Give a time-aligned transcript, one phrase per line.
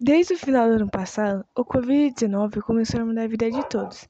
[0.00, 4.08] Desde o final do ano passado, o Covid-19 começou a mudar a vida de todos.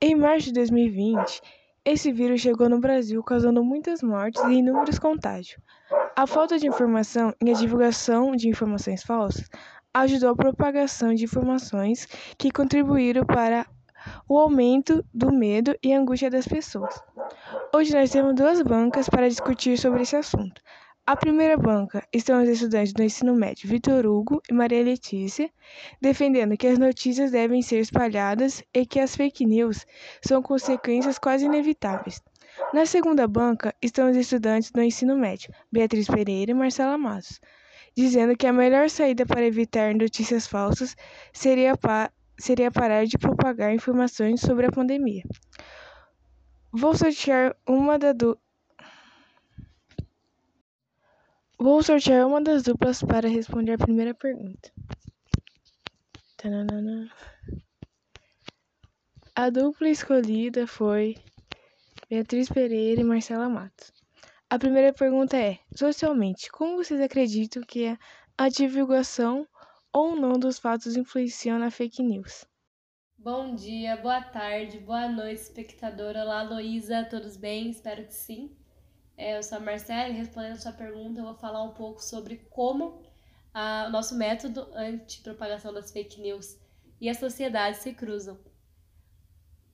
[0.00, 1.40] Em março de 2020,
[1.82, 5.58] esse vírus chegou no Brasil, causando muitas mortes e inúmeros contágios.
[6.14, 9.48] A falta de informação e a divulgação de informações falsas
[9.94, 12.06] ajudou a propagação de informações
[12.36, 13.66] que contribuíram para
[14.28, 17.00] o aumento do medo e angústia das pessoas.
[17.74, 20.60] Hoje nós temos duas bancas para discutir sobre esse assunto.
[21.06, 25.50] A primeira banca estão os estudantes do ensino médio Vitor Hugo e Maria Letícia,
[26.00, 29.84] defendendo que as notícias devem ser espalhadas e que as fake news
[30.22, 32.22] são consequências quase inevitáveis.
[32.72, 37.38] Na segunda banca estão os estudantes do ensino médio Beatriz Pereira e Marcela Matos,
[37.94, 40.96] dizendo que a melhor saída para evitar notícias falsas
[41.34, 45.22] seria, pa seria parar de propagar informações sobre a pandemia.
[46.72, 48.14] Vou sortear uma da
[51.64, 54.70] Vou sortear uma das duplas para responder a primeira pergunta.
[56.36, 57.10] Tananana.
[59.34, 61.16] A dupla escolhida foi
[62.10, 63.94] Beatriz Pereira e Marcela Matos.
[64.50, 67.96] A primeira pergunta é: socialmente, como vocês acreditam que
[68.36, 69.48] a divulgação
[69.90, 72.44] ou não dos fatos influenciam na fake news?
[73.16, 76.24] Bom dia, boa tarde, boa noite, espectadora.
[76.24, 77.70] Olá, Luísa, todos bem?
[77.70, 78.54] Espero que sim.
[79.16, 82.02] É, eu sou a Marcela e respondendo a sua pergunta, eu vou falar um pouco
[82.02, 83.00] sobre como
[83.52, 86.58] a, o nosso método anti-propagação das fake news
[87.00, 88.38] e a sociedade se cruzam.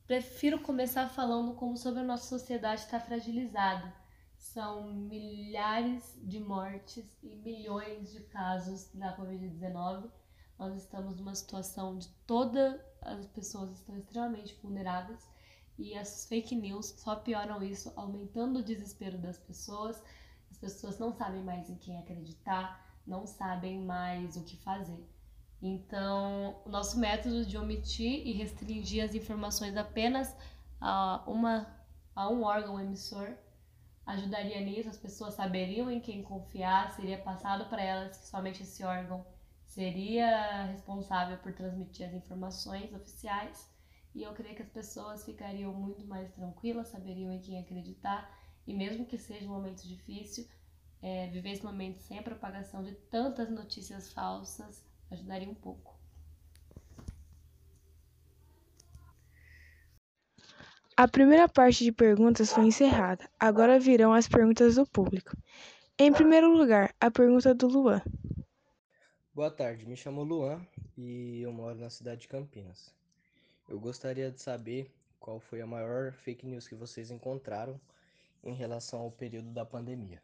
[0.06, 3.94] Prefiro começar falando como sobre a nossa sociedade está fragilizada.
[4.36, 10.10] São milhares de mortes e milhões de casos da Covid-19.
[10.58, 15.26] Nós estamos numa situação de todas as pessoas estão extremamente vulneráveis
[15.80, 20.02] e as fake news só pioram isso, aumentando o desespero das pessoas.
[20.50, 25.02] As pessoas não sabem mais em quem acreditar, não sabem mais o que fazer.
[25.62, 30.34] Então, o nosso método de omitir e restringir as informações apenas
[30.80, 31.66] a, uma,
[32.14, 33.34] a um órgão emissor
[34.06, 38.82] ajudaria nisso, as pessoas saberiam em quem confiar, seria passado para elas que somente esse
[38.82, 39.24] órgão
[39.64, 43.69] seria responsável por transmitir as informações oficiais
[44.14, 48.74] e eu creio que as pessoas ficariam muito mais tranquilas, saberiam em quem acreditar e
[48.74, 50.46] mesmo que seja um momento difícil,
[51.02, 55.98] é, viver esse momento sem a propagação de tantas notícias falsas ajudaria um pouco.
[60.96, 63.26] A primeira parte de perguntas foi encerrada.
[63.38, 65.34] Agora virão as perguntas do público.
[65.98, 68.02] Em primeiro lugar, a pergunta do Luan.
[69.32, 70.60] Boa tarde, me chamo Luan
[70.98, 72.99] e eu moro na cidade de Campinas.
[73.70, 77.80] Eu gostaria de saber qual foi a maior fake news que vocês encontraram
[78.42, 80.20] em relação ao período da pandemia.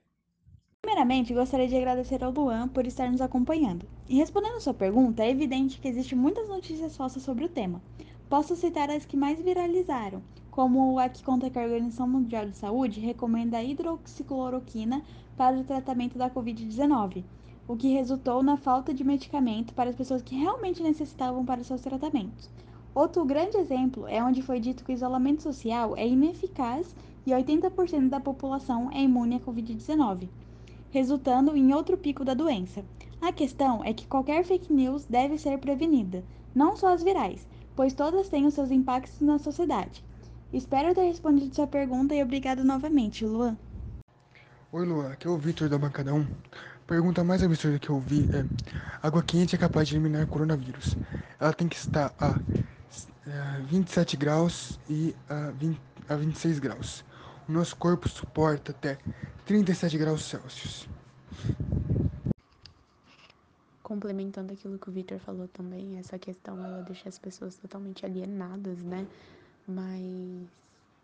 [0.83, 3.87] Primeiramente, gostaria de agradecer ao Luan por estar nos acompanhando.
[4.09, 7.81] E respondendo sua pergunta, é evidente que existem muitas notícias falsas sobre o tema.
[8.29, 12.57] Posso citar as que mais viralizaram, como a que conta que a Organização Mundial de
[12.57, 15.05] Saúde recomenda a hidroxicloroquina
[15.37, 17.23] para o tratamento da Covid-19,
[17.69, 21.83] o que resultou na falta de medicamento para as pessoas que realmente necessitavam para seus
[21.83, 22.51] tratamentos.
[22.97, 26.97] Outro grande exemplo é onde foi dito que o isolamento social é ineficaz
[27.27, 30.31] e 80% da população é imune à Covid-19,
[30.91, 32.83] resultando em outro pico da doença.
[33.21, 36.25] A questão é que qualquer fake news deve ser prevenida,
[36.55, 37.47] não só as virais,
[37.77, 40.03] pois todas têm os seus impactos na sociedade.
[40.51, 43.59] Espero ter respondido sua pergunta e obrigado novamente, Luan.
[44.73, 46.27] Oi, Luan, aqui é o Victor da Bancada 1.
[46.87, 48.47] Pergunta mais absurda que eu vi é:
[49.03, 50.97] água quente é capaz de eliminar coronavírus.
[51.39, 52.41] Ela tem que estar a
[53.66, 57.04] 27 graus e a, 20, a 26 graus.
[57.48, 58.98] O nosso corpo suporta até
[59.44, 60.88] 37 graus Celsius.
[63.82, 68.78] Complementando aquilo que o Victor falou também, essa questão ela deixa as pessoas totalmente alienadas,
[68.78, 69.06] né?
[69.66, 70.48] Mas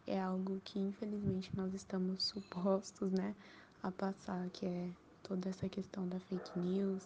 [0.06, 3.34] é algo que infelizmente nós estamos supostos, né,
[3.82, 4.88] a passar, que é
[5.22, 7.02] toda essa questão da fake news,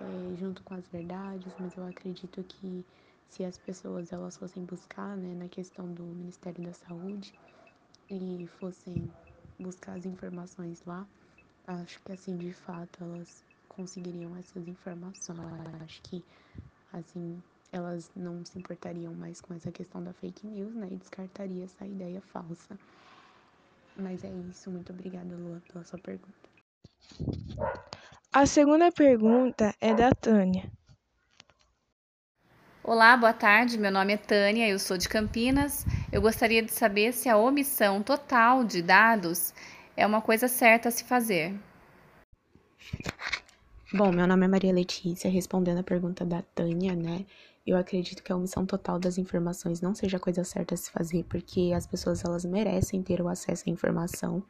[0.00, 2.84] é, junto com as verdades, mas eu acredito que
[3.30, 7.34] se as pessoas elas fossem buscar, né, na questão do Ministério da Saúde
[8.10, 9.10] e fossem
[9.58, 11.06] buscar as informações lá,
[11.66, 15.38] acho que assim, de fato, elas conseguiriam essas informações.
[15.82, 16.24] Acho que
[16.92, 17.42] assim,
[17.72, 21.84] elas não se importariam mais com essa questão da fake news, né, e descartaria essa
[21.84, 22.78] ideia falsa.
[23.98, 26.34] Mas é isso, muito obrigada, Lua, pela sua pergunta.
[28.32, 30.75] A segunda pergunta é da Tânia.
[32.88, 33.76] Olá, boa tarde.
[33.76, 35.84] Meu nome é Tânia, eu sou de Campinas.
[36.12, 39.52] Eu gostaria de saber se a omissão total de dados
[39.96, 41.52] é uma coisa certa a se fazer.
[43.92, 47.26] Bom, meu nome é Maria Letícia, respondendo a pergunta da Tânia, né?
[47.66, 50.88] Eu acredito que a omissão total das informações não seja a coisa certa a se
[50.88, 54.40] fazer, porque as pessoas elas merecem ter o acesso à informação,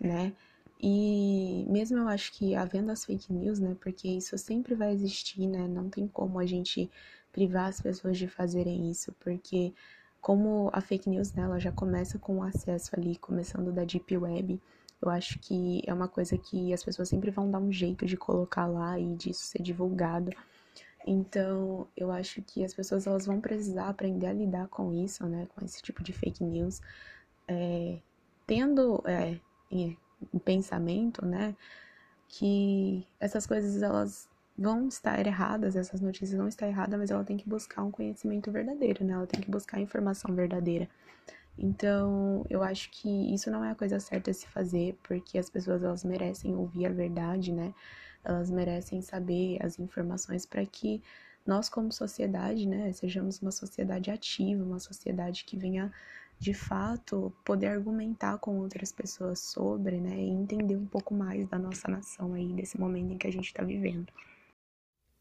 [0.00, 0.32] né?
[0.80, 3.76] E mesmo eu acho que havendo as fake news, né?
[3.78, 5.68] Porque isso sempre vai existir, né?
[5.68, 6.90] Não tem como a gente
[7.36, 9.74] privar as pessoas de fazerem isso, porque
[10.22, 14.16] como a fake news né, ela já começa com o acesso ali, começando da deep
[14.16, 14.58] web,
[15.02, 18.16] eu acho que é uma coisa que as pessoas sempre vão dar um jeito de
[18.16, 20.32] colocar lá e disso ser divulgado.
[21.06, 25.46] Então, eu acho que as pessoas elas vão precisar aprender a lidar com isso, né,
[25.54, 26.80] com esse tipo de fake news,
[27.46, 27.98] é,
[28.46, 29.38] tendo é,
[30.32, 31.54] um pensamento, né,
[32.28, 34.26] que essas coisas elas
[34.58, 38.50] vão estar erradas, essas notícias vão estar erradas, mas ela tem que buscar um conhecimento
[38.50, 39.12] verdadeiro, né?
[39.14, 40.88] Ela tem que buscar informação verdadeira.
[41.58, 45.48] Então, eu acho que isso não é a coisa certa a se fazer, porque as
[45.48, 47.74] pessoas elas merecem ouvir a verdade, né?
[48.24, 51.02] Elas merecem saber as informações para que
[51.46, 55.92] nós como sociedade, né, sejamos uma sociedade ativa, uma sociedade que venha
[56.38, 61.58] de fato poder argumentar com outras pessoas sobre, né, e entender um pouco mais da
[61.58, 64.12] nossa nação aí desse momento em que a gente está vivendo.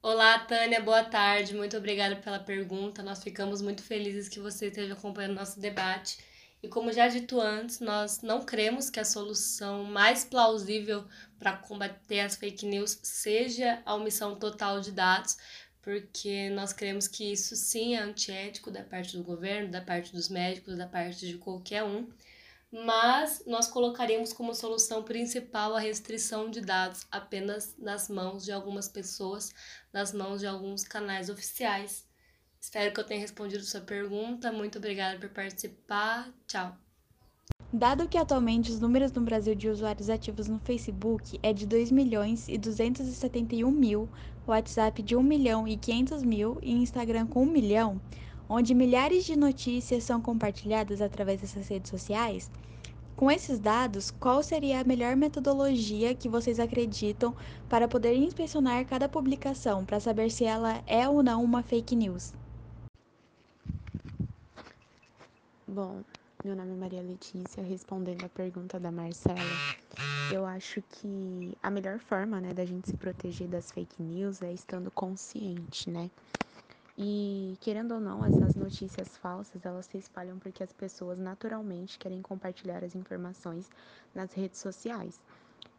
[0.07, 1.55] Olá, Tânia, boa tarde.
[1.55, 3.01] Muito obrigada pela pergunta.
[3.01, 6.19] Nós ficamos muito felizes que você esteja acompanhando nosso debate.
[6.61, 11.05] E como já dito antes, nós não cremos que a solução mais plausível
[11.39, 15.39] para combater as fake news seja a omissão total de dados,
[15.81, 20.29] porque nós cremos que isso sim é antiético da parte do governo, da parte dos
[20.29, 22.07] médicos, da parte de qualquer um
[22.83, 28.89] mas nós colocaríamos como solução principal a restrição de dados apenas nas mãos de algumas
[28.89, 29.54] pessoas,
[29.94, 32.06] nas mãos de alguns canais oficiais.
[32.60, 34.51] Espero que eu tenha respondido sua pergunta.
[34.51, 36.33] Muito obrigada por participar.
[36.48, 36.75] Tchau.
[37.72, 41.92] Dado que atualmente os números no Brasil de usuários ativos no Facebook é de 2
[41.92, 44.10] milhões e 271 mil,
[44.45, 48.01] WhatsApp de 1 milhão e 500 mil e Instagram com 1 milhão,
[48.50, 52.50] onde milhares de notícias são compartilhadas através dessas redes sociais,
[53.15, 57.33] com esses dados, qual seria a melhor metodologia que vocês acreditam
[57.69, 62.33] para poder inspecionar cada publicação para saber se ela é ou não uma fake news?
[65.65, 66.03] Bom,
[66.44, 69.39] meu nome é Maria Letícia, respondendo a pergunta da Marcela.
[70.30, 74.51] Eu acho que a melhor forma, né, da gente se proteger das fake news é
[74.51, 76.12] estando consciente, né?
[76.97, 82.21] E querendo ou não, essas notícias falsas, elas se espalham porque as pessoas naturalmente querem
[82.21, 83.69] compartilhar as informações
[84.13, 85.19] nas redes sociais.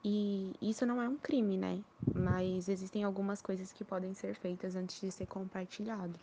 [0.05, 1.81] E isso não é um crime, né?
[2.15, 6.15] Mas existem algumas coisas que podem ser feitas antes de ser compartilhado.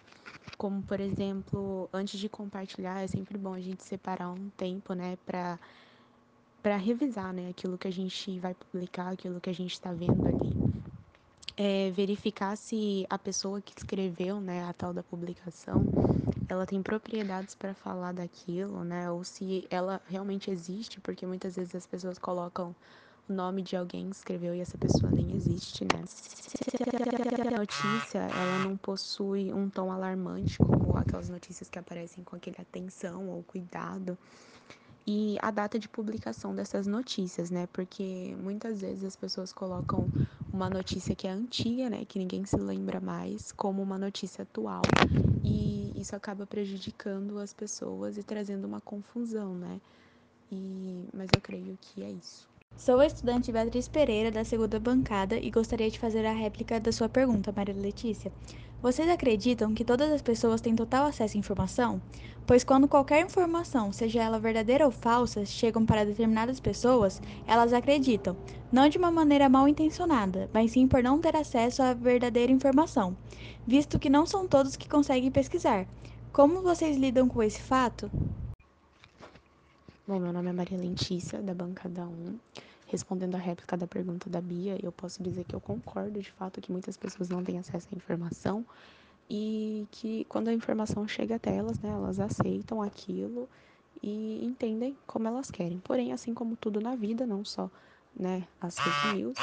[0.57, 5.17] Como, por exemplo, antes de compartilhar, é sempre bom a gente separar um tempo, né,
[5.25, 5.59] para
[6.61, 10.25] para revisar, né, aquilo que a gente vai publicar, aquilo que a gente está vendo
[10.25, 10.62] ali
[11.55, 15.83] é, verificar se a pessoa que escreveu, né, a tal da publicação,
[16.49, 21.75] ela tem propriedades para falar daquilo, né, ou se ela realmente existe, porque muitas vezes
[21.75, 22.75] as pessoas colocam
[23.29, 26.03] o nome de alguém que escreveu e essa pessoa nem existe, né?
[27.47, 32.57] A notícia ela não possui um tom alarmante, como aquelas notícias que aparecem com aquele
[32.59, 34.17] atenção ou cuidado,
[35.05, 37.67] e a data de publicação dessas notícias, né?
[37.71, 40.09] Porque muitas vezes as pessoas colocam
[40.53, 44.83] uma notícia que é antiga, né, que ninguém se lembra mais, como uma notícia atual,
[45.43, 49.81] e isso acaba prejudicando as pessoas e trazendo uma confusão, né?
[50.51, 52.47] E mas eu creio que é isso.
[52.77, 56.91] Sou a estudante Beatriz Pereira, da segunda bancada, e gostaria de fazer a réplica da
[56.91, 58.31] sua pergunta, Maria Letícia.
[58.83, 62.01] Vocês acreditam que todas as pessoas têm total acesso à informação?
[62.45, 68.35] Pois quando qualquer informação, seja ela verdadeira ou falsa, chegam para determinadas pessoas, elas acreditam,
[68.69, 73.15] não de uma maneira mal intencionada, mas sim por não ter acesso à verdadeira informação,
[73.65, 75.87] visto que não são todos que conseguem pesquisar.
[76.33, 78.11] Como vocês lidam com esse fato?
[80.05, 82.37] Bom, meu nome é Maria Lentícia, da bancada 1.
[82.93, 86.61] Respondendo a réplica da pergunta da Bia, eu posso dizer que eu concordo de fato
[86.61, 88.63] que muitas pessoas não têm acesso à informação
[89.27, 93.49] e que quando a informação chega até elas, né, elas aceitam aquilo
[93.99, 95.79] e entendem como elas querem.
[95.79, 97.67] Porém, assim como tudo na vida, não só
[98.15, 99.37] né, as fake news,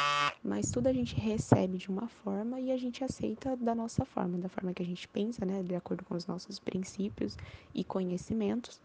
[0.44, 4.38] mas tudo a gente recebe de uma forma e a gente aceita da nossa forma,
[4.38, 7.36] da forma que a gente pensa, né, de acordo com os nossos princípios
[7.74, 8.80] e conhecimentos.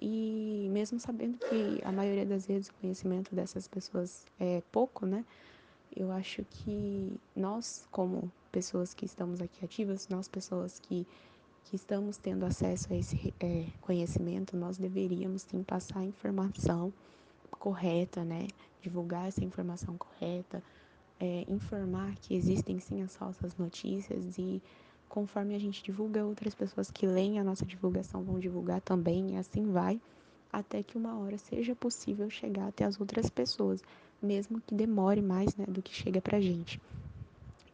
[0.00, 5.24] E mesmo sabendo que a maioria das vezes o conhecimento dessas pessoas é pouco, né?
[5.94, 11.06] Eu acho que nós, como pessoas que estamos aqui ativas, nós pessoas que,
[11.64, 16.92] que estamos tendo acesso a esse é, conhecimento, nós deveríamos sim passar a informação
[17.50, 18.46] correta, né?
[18.80, 20.62] Divulgar essa informação correta,
[21.18, 24.62] é, informar que existem sim as falsas notícias e
[25.08, 29.36] conforme a gente divulga, outras pessoas que leem a nossa divulgação vão divulgar também, e
[29.36, 30.00] assim vai,
[30.52, 33.82] até que uma hora seja possível chegar até as outras pessoas,
[34.20, 36.80] mesmo que demore mais né, do que chega pra gente.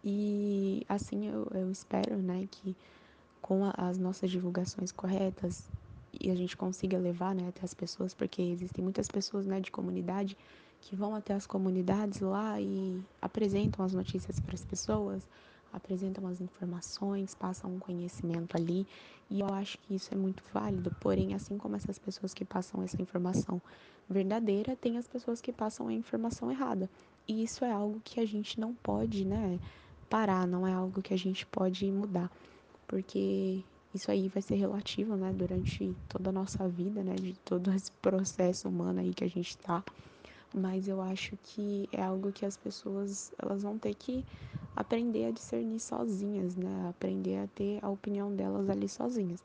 [0.03, 2.77] E assim eu, eu espero né, que
[3.41, 5.71] com a, as nossas divulgações corretas
[6.21, 9.71] e a gente consiga levar né, até as pessoas, porque existem muitas pessoas né, de
[9.71, 10.37] comunidade
[10.81, 15.27] que vão até as comunidades lá e apresentam as notícias para as pessoas,
[15.75, 18.87] apresentam as informações, passam um conhecimento ali,
[19.29, 20.91] e eu acho que isso é muito válido.
[21.01, 23.61] Porém, assim como essas pessoas que passam essa informação
[24.09, 26.89] verdadeira, tem as pessoas que passam a informação errada.
[27.27, 29.59] E isso é algo que a gente não pode, né,
[30.09, 32.31] parar, não é algo que a gente pode mudar,
[32.87, 33.65] porque
[33.95, 37.91] isso aí vai ser relativo, né, durante toda a nossa vida, né, de todo esse
[37.93, 39.83] processo humano aí que a gente está
[40.55, 44.25] mas eu acho que é algo que as pessoas elas vão ter que
[44.77, 46.89] aprender a discernir sozinhas, né?
[46.89, 49.43] Aprender a ter a opinião delas ali sozinhas.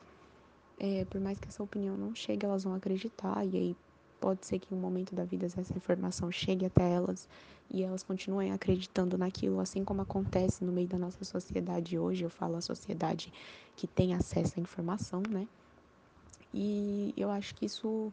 [0.80, 3.76] É, por mais que essa opinião não chegue, elas vão acreditar e aí
[4.20, 7.28] pode ser que em um momento da vida essa informação chegue até elas
[7.70, 12.24] e elas continuem acreditando naquilo, assim como acontece no meio da nossa sociedade hoje.
[12.24, 13.32] Eu falo a sociedade
[13.76, 15.48] que tem acesso à informação, né?
[16.54, 18.12] E eu acho que isso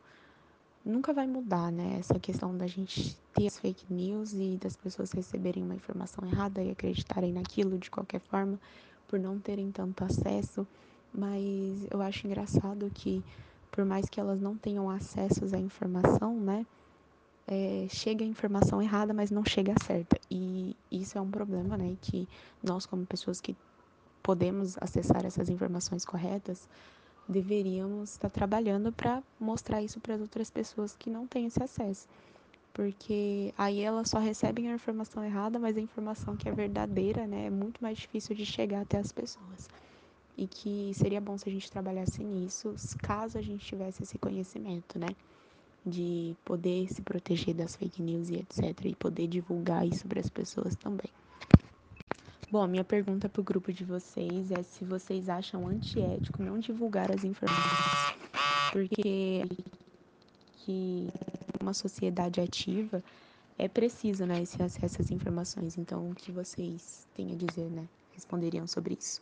[0.86, 1.96] nunca vai mudar, né?
[1.98, 6.62] Essa questão da gente ter as fake news e das pessoas receberem uma informação errada
[6.62, 8.58] e acreditarem naquilo de qualquer forma
[9.08, 10.66] por não terem tanto acesso.
[11.12, 13.22] Mas eu acho engraçado que,
[13.70, 16.64] por mais que elas não tenham acesso à informação, né?
[17.48, 20.18] É, chega a informação errada, mas não chega a certa.
[20.30, 21.96] E isso é um problema, né?
[22.00, 22.28] Que
[22.62, 23.56] nós, como pessoas que
[24.22, 26.68] podemos acessar essas informações corretas,
[27.28, 32.06] deveríamos estar trabalhando para mostrar isso para as outras pessoas que não têm esse acesso.
[32.72, 37.46] Porque aí elas só recebem a informação errada, mas a informação que é verdadeira, né,
[37.46, 39.68] é muito mais difícil de chegar até as pessoas.
[40.36, 44.98] E que seria bom se a gente trabalhasse nisso, caso a gente tivesse esse conhecimento,
[44.98, 45.08] né?
[45.84, 48.84] De poder se proteger das fake news e etc.
[48.84, 51.10] E poder divulgar isso para as pessoas também.
[52.48, 57.10] Bom, minha pergunta para o grupo de vocês é se vocês acham antiético não divulgar
[57.10, 58.16] as informações.
[58.70, 59.42] Porque
[60.58, 61.08] que
[61.60, 63.02] uma sociedade ativa
[63.58, 65.76] é preciso, né, esse acesso às informações.
[65.76, 67.88] Então, o que vocês têm a dizer, né?
[68.12, 69.20] Responderiam sobre isso.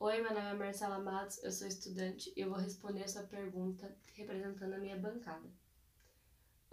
[0.00, 3.24] Oi, meu nome é Marcela Matos, eu sou estudante e eu vou responder a sua
[3.24, 5.48] pergunta representando a minha bancada.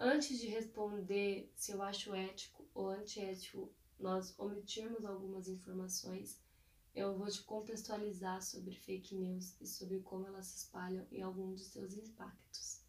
[0.00, 6.40] Antes de responder se eu acho ético ou antiético nós omitirmos algumas informações,
[6.94, 11.60] eu vou te contextualizar sobre fake news e sobre como elas se espalham e alguns
[11.60, 12.80] de seus impactos.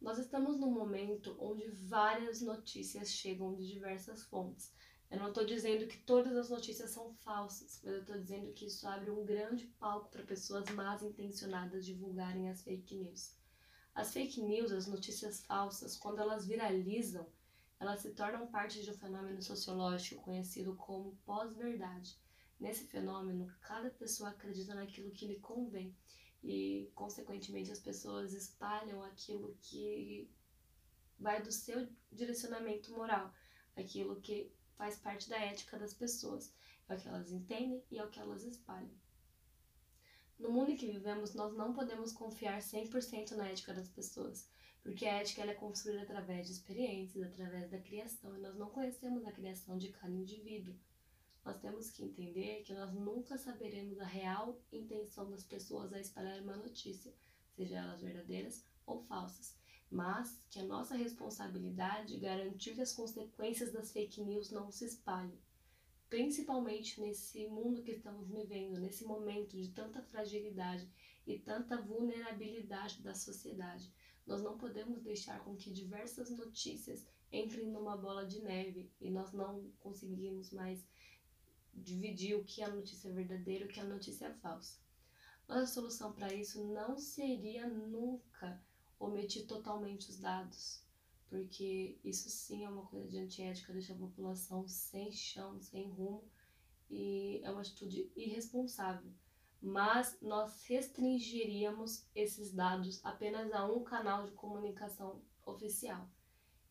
[0.00, 4.72] Nós estamos num momento onde várias notícias chegam de diversas fontes.
[5.10, 8.66] Eu não estou dizendo que todas as notícias são falsas, mas eu estou dizendo que
[8.66, 13.32] isso abre um grande palco para pessoas más intencionadas divulgarem as fake news.
[13.94, 17.26] As fake news, as notícias falsas, quando elas viralizam,
[17.80, 22.18] elas se tornam parte de um fenômeno sociológico conhecido como pós-verdade.
[22.58, 25.96] Nesse fenômeno, cada pessoa acredita naquilo que lhe convém
[26.42, 30.28] e, consequentemente, as pessoas espalham aquilo que
[31.18, 33.32] vai do seu direcionamento moral,
[33.76, 36.52] aquilo que faz parte da ética das pessoas,
[36.88, 38.90] é o que elas entendem e é o que elas espalham.
[40.38, 44.48] No mundo em que vivemos, nós não podemos confiar 100% na ética das pessoas.
[44.88, 48.70] Porque a ética ela é construída através de experiências, através da criação, e nós não
[48.70, 50.74] conhecemos a criação de cada indivíduo.
[51.44, 56.40] Nós temos que entender que nós nunca saberemos a real intenção das pessoas a espalhar
[56.40, 57.12] uma notícia,
[57.54, 59.54] seja elas verdadeiras ou falsas,
[59.90, 64.86] mas que a nossa responsabilidade é garantir que as consequências das fake news não se
[64.86, 65.38] espalhem,
[66.08, 70.88] principalmente nesse mundo que estamos vivendo, nesse momento de tanta fragilidade
[71.28, 73.92] e tanta vulnerabilidade da sociedade.
[74.26, 79.30] Nós não podemos deixar com que diversas notícias entrem numa bola de neve e nós
[79.34, 80.82] não conseguimos mais
[81.74, 84.78] dividir o que é a notícia verdadeira e o que é a notícia falsa.
[85.46, 88.62] Nossa solução para isso não seria nunca
[88.98, 90.82] omitir totalmente os dados,
[91.28, 96.24] porque isso sim é uma coisa de antiética, deixa a população sem chão, sem rumo
[96.90, 99.12] e é uma atitude irresponsável
[99.60, 106.08] mas nós restringiríamos esses dados apenas a um canal de comunicação oficial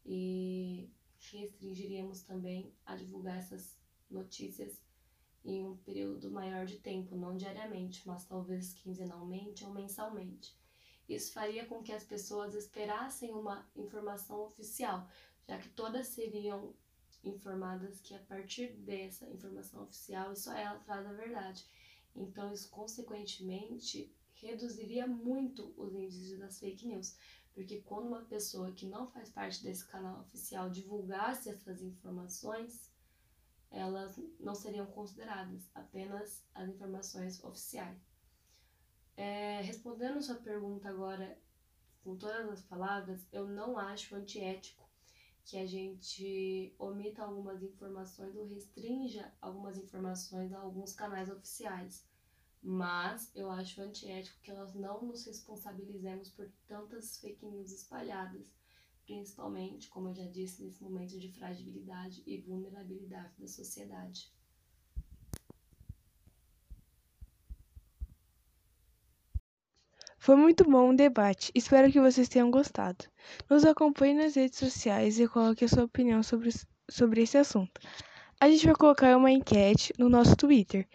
[0.05, 0.89] e
[1.19, 3.77] restringiríamos também a divulgar essas
[4.09, 4.81] notícias
[5.43, 10.55] em um período maior de tempo, não diariamente, mas talvez quinzenalmente ou mensalmente.
[11.07, 15.07] Isso faria com que as pessoas esperassem uma informação oficial,
[15.47, 16.73] já que todas seriam
[17.23, 21.65] informadas que a partir dessa informação oficial, só ela traz a verdade.
[22.17, 27.15] Então, isso consequentemente reduziria muito os índices das fake news,
[27.53, 32.91] porque quando uma pessoa que não faz parte desse canal oficial divulgasse essas informações,
[33.69, 37.99] elas não seriam consideradas, apenas as informações oficiais.
[39.15, 41.39] É, respondendo sua pergunta agora
[42.03, 44.86] com todas as palavras, eu não acho antiético
[45.47, 52.05] que a gente omita algumas informações ou restrinja algumas informações a alguns canais oficiais.
[52.61, 58.51] Mas eu acho antiético que nós não nos responsabilizemos por tantas fake news espalhadas,
[59.05, 64.29] principalmente, como eu já disse, nesse momento de fragilidade e vulnerabilidade da sociedade.
[70.27, 71.53] Foi muito bom o debate.
[71.55, 73.05] Espero que vocês tenham gostado.
[73.49, 76.49] Nos acompanhe nas redes sociais e coloque a sua opinião sobre,
[76.89, 77.79] sobre esse assunto.
[78.37, 80.85] A gente vai colocar uma enquete no nosso Twitter,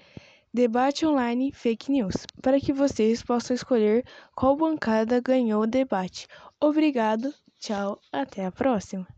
[0.53, 4.05] Debate Online Fake News, para que vocês possam escolher
[4.37, 6.27] qual bancada ganhou o debate.
[6.61, 9.09] Obrigado, tchau, até a próxima.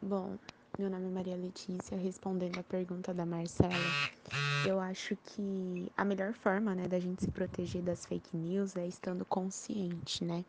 [0.00, 0.38] Bom,
[0.78, 3.74] meu nome é Maria Letícia, respondendo a pergunta da Marcela.
[4.66, 8.86] Eu acho que a melhor forma, né, da gente se proteger das fake news é
[8.86, 10.44] estando consciente, né?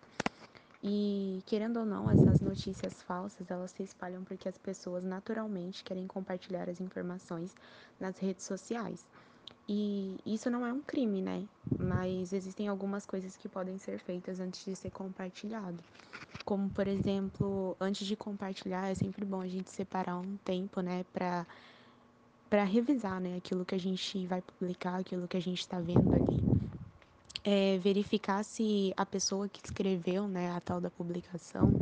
[0.82, 6.08] E querendo ou não, essas notícias falsas, elas se espalham porque as pessoas naturalmente querem
[6.08, 7.53] compartilhar as informações
[8.00, 9.06] nas redes sociais.
[9.67, 11.48] E isso não é um crime, né?
[11.77, 15.84] Mas existem algumas coisas que podem ser feitas antes de ser compartilhado.
[16.46, 21.05] Como, por exemplo, antes de compartilhar, é sempre bom a gente separar um tempo, né,
[21.13, 21.48] para
[22.50, 26.13] para revisar, né, aquilo que a gente vai publicar, aquilo que a gente está vendo
[26.13, 26.39] ali.
[27.43, 31.74] É, verificar se a pessoa que escreveu, né, a tal da publicação,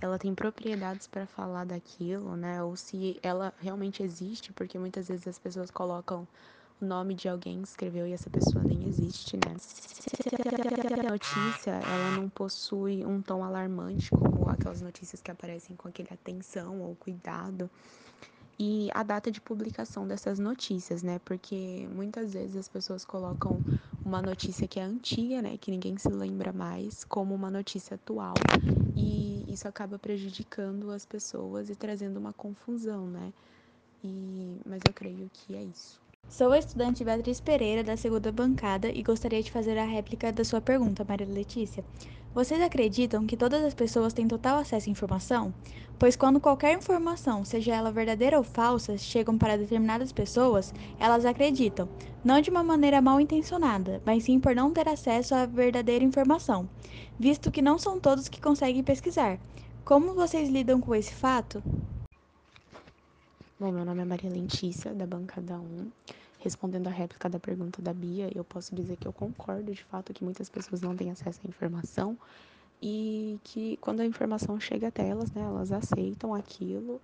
[0.00, 5.28] ela tem propriedades para falar daquilo, né, ou se ela realmente existe, porque muitas vezes
[5.28, 6.26] as pessoas colocam
[6.80, 9.54] o nome de alguém escreveu e essa pessoa nem existe, né?
[11.06, 16.08] A notícia ela não possui um tom alarmante, como aquelas notícias que aparecem com aquele
[16.12, 17.70] atenção ou cuidado,
[18.58, 21.18] e a data de publicação dessas notícias, né?
[21.20, 23.62] Porque muitas vezes as pessoas colocam
[24.04, 28.46] uma notícia que é antiga, né, que ninguém se lembra mais, como uma notícia atual,
[28.96, 33.32] e isso acaba prejudicando as pessoas e trazendo uma confusão, né?
[34.02, 36.07] E mas eu creio que é isso.
[36.38, 40.44] Sou a estudante Beatriz Pereira, da segunda bancada, e gostaria de fazer a réplica da
[40.44, 41.84] sua pergunta, Maria Letícia.
[42.32, 45.52] Vocês acreditam que todas as pessoas têm total acesso à informação?
[45.98, 51.88] Pois quando qualquer informação, seja ela verdadeira ou falsa, chegam para determinadas pessoas, elas acreditam,
[52.24, 56.68] não de uma maneira mal intencionada, mas sim por não ter acesso à verdadeira informação,
[57.18, 59.40] visto que não são todos que conseguem pesquisar.
[59.84, 61.60] Como vocês lidam com esse fato?
[63.60, 65.90] Bom, meu nome é Maria Lentícia, da bancada 1.
[66.38, 70.14] Respondendo a réplica da pergunta da Bia, eu posso dizer que eu concordo de fato
[70.14, 72.16] que muitas pessoas não têm acesso à informação
[72.80, 77.02] e que quando a informação chega até elas, né, elas aceitam aquilo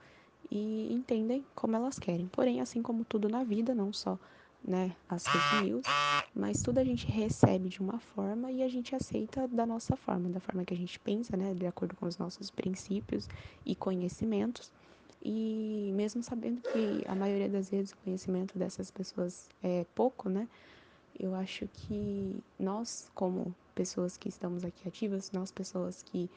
[0.49, 2.29] e entendem como elas querem.
[2.29, 4.17] Porém, assim como tudo na vida, não só
[4.65, 5.85] né, as fake news,
[6.33, 10.29] mas tudo a gente recebe de uma forma e a gente aceita da nossa forma,
[10.29, 13.29] da forma que a gente pensa, né, de acordo com os nossos princípios
[13.67, 14.71] e conhecimentos.
[15.25, 20.47] E mesmo sabendo que a maioria das vezes o conhecimento dessas pessoas é pouco, né?
[21.19, 26.29] Eu acho que nós, como pessoas que estamos aqui ativas, nós pessoas que,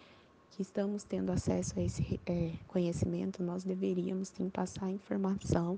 [0.52, 5.78] que estamos tendo acesso a esse é, conhecimento, nós deveríamos sim passar a informação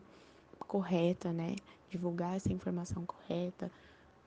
[0.59, 1.55] correta, né?
[1.89, 3.71] Divulgar essa informação correta,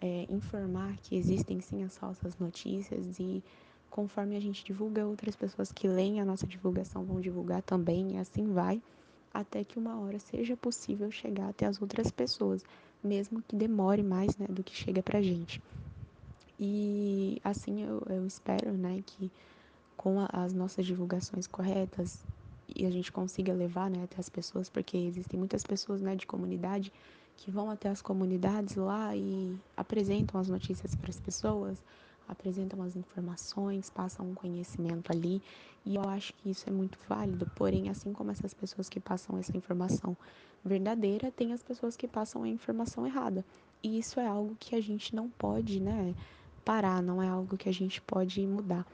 [0.01, 3.45] é, informar que existem sim as falsas notícias e
[3.93, 8.17] conforme a gente divulga, outras pessoas que leem a nossa divulgação vão divulgar também, e
[8.17, 8.83] assim vai,
[9.33, 12.65] até que uma hora seja possível chegar até as outras pessoas,
[13.05, 15.61] mesmo que demore mais né, do que chega pra gente.
[16.59, 19.31] E assim eu, eu espero né, que
[19.95, 22.25] com a, as nossas divulgações corretas
[22.75, 26.27] e a gente consiga levar né, até as pessoas, porque existem muitas pessoas né, de
[26.27, 26.91] comunidade
[27.37, 31.83] que vão até as comunidades lá e apresentam as notícias para as pessoas,
[32.29, 35.43] apresentam as informações, passam um conhecimento ali,
[35.85, 37.47] e eu acho que isso é muito válido.
[37.55, 40.17] Porém, assim como essas pessoas que passam essa informação
[40.65, 43.45] verdadeira, tem as pessoas que passam a informação errada.
[43.83, 46.15] E isso é algo que a gente não pode, né,
[46.65, 48.87] parar, não é algo que a gente pode mudar,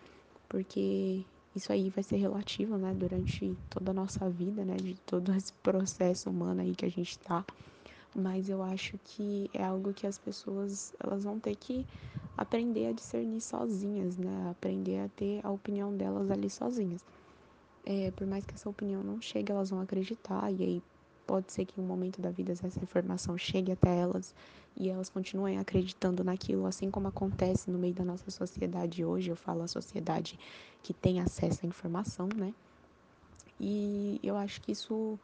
[0.49, 5.33] porque isso aí vai ser relativo, né, durante toda a nossa vida, né, de todo
[5.35, 7.45] esse processo humano aí que a gente está
[8.15, 11.87] mas eu acho que é algo que as pessoas elas vão ter que
[12.39, 14.51] aprender a discernir sozinhas, né?
[14.51, 17.05] Aprender a ter a opinião delas ali sozinhas.
[17.85, 20.85] é, por mais que essa opinião não chegue, elas vão acreditar, e aí
[21.27, 24.35] pode ser que em um momento da vida essa informação chegue até elas
[24.77, 29.31] e elas continuem acreditando naquilo, assim como acontece no meio da nossa sociedade hoje.
[29.31, 30.39] Eu falo a sociedade
[30.83, 32.55] que tem acesso à informação, né?
[33.61, 35.19] E eu acho que isso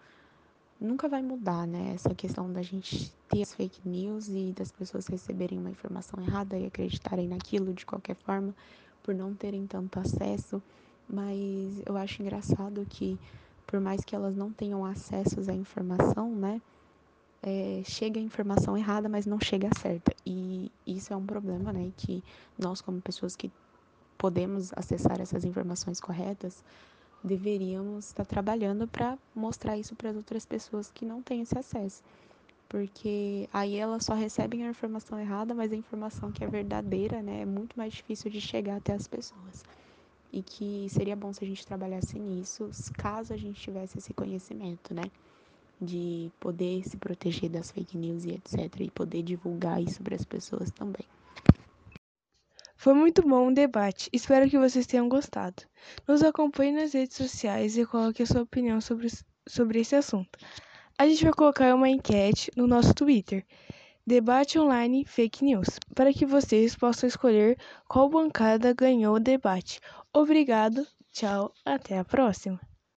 [0.80, 1.92] nunca vai mudar, né?
[1.94, 6.58] Essa questão da gente ter as fake news e das pessoas receberem uma informação errada
[6.58, 8.54] e acreditarem naquilo de qualquer forma,
[9.02, 10.62] por não terem tanto acesso.
[11.08, 13.18] Mas eu acho engraçado que,
[13.66, 16.60] por mais que elas não tenham acesso à informação, né?
[17.42, 20.14] É, chega a informação errada, mas não chega a certa.
[20.24, 21.92] E isso é um problema, né?
[21.96, 22.24] Que
[22.58, 23.52] nós, como pessoas que
[24.16, 26.64] podemos acessar essas informações corretas,
[27.24, 32.02] deveríamos estar trabalhando para mostrar isso para as outras pessoas que não têm esse acesso.
[32.68, 37.40] Porque aí elas só recebem a informação errada, mas a informação que é verdadeira, né,
[37.40, 39.64] é muito mais difícil de chegar até as pessoas.
[40.30, 44.92] E que seria bom se a gente trabalhasse nisso, caso a gente tivesse esse conhecimento,
[44.92, 45.04] né?
[45.80, 48.80] De poder se proteger das fake news e etc.
[48.80, 51.06] E poder divulgar isso para as pessoas também.
[52.84, 55.62] Foi muito bom o debate, espero que vocês tenham gostado.
[56.06, 59.08] Nos acompanhe nas redes sociais e coloque a sua opinião sobre,
[59.48, 60.38] sobre esse assunto.
[60.98, 63.42] A gente vai colocar uma enquete no nosso Twitter,
[64.06, 67.56] Debate Online Fake News, para que vocês possam escolher
[67.88, 69.80] qual bancada ganhou o debate.
[70.12, 72.60] Obrigado, tchau, até a próxima!